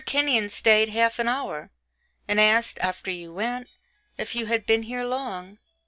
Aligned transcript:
Kenyon 0.03 0.49
stayed 0.49 0.89
half 0.89 1.19
an 1.19 1.27
hour, 1.27 1.69
and 2.27 2.41
asked, 2.41 2.79
after 2.79 3.11
you 3.11 3.31
went, 3.31 3.67
if 4.17 4.33
you 4.33 4.47
had 4.47 4.65
been 4.65 4.81
here 4.81 5.03
long. 5.03 5.59